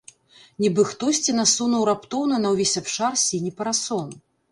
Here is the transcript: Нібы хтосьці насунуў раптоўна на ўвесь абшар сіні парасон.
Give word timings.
Нібы 0.63 0.85
хтосьці 0.91 1.35
насунуў 1.39 1.85
раптоўна 1.89 2.39
на 2.45 2.49
ўвесь 2.55 2.73
абшар 2.81 3.13
сіні 3.25 3.51
парасон. 3.61 4.09